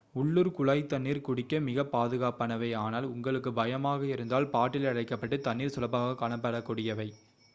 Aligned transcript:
உள்ளூர் 0.15 0.49
குழாய் 0.51 0.81
தண்ணீர் 0.85 1.19
குடிக்க 1.21 1.59
மிக்க 1.59 1.81
பாதுகாப்பானவை 1.91 2.69
ஆனால் 2.75 3.05
உங்களுக்கு 3.05 3.51
பயமாக 3.53 4.05
இருந்தால் 4.05 4.49
பாட்டிலில் 4.49 4.89
அடைக்கப்பட்ட 4.89 5.37
தண்ணீர் 5.39 5.75
சுலபமாக 5.75 6.17
காணப்படக் 6.21 6.65
கூடியவை 6.65 7.07